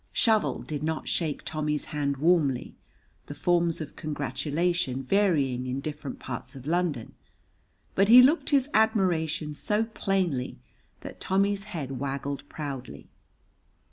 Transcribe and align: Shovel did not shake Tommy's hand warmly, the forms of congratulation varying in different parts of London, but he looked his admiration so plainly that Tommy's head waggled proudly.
Shovel 0.11 0.63
did 0.63 0.81
not 0.81 1.07
shake 1.07 1.43
Tommy's 1.45 1.85
hand 1.93 2.17
warmly, 2.17 2.73
the 3.27 3.35
forms 3.35 3.81
of 3.81 3.95
congratulation 3.95 5.03
varying 5.03 5.67
in 5.67 5.79
different 5.79 6.17
parts 6.17 6.55
of 6.55 6.65
London, 6.65 7.13
but 7.93 8.07
he 8.09 8.19
looked 8.19 8.49
his 8.49 8.67
admiration 8.73 9.53
so 9.53 9.83
plainly 9.85 10.57
that 11.01 11.19
Tommy's 11.21 11.65
head 11.65 11.99
waggled 11.99 12.49
proudly. 12.49 13.09